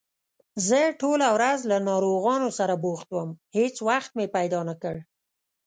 زه 0.67 0.79
ټوله 1.01 1.27
ورځ 1.35 1.59
له 1.71 1.77
ناروغانو 1.89 2.49
سره 2.59 2.73
بوخت 2.83 3.09
وم، 3.11 3.29
هېڅ 3.57 3.75
وخت 3.87 4.11
مې 4.17 4.27
پیدا 4.35 4.59
نکړ 4.69 4.95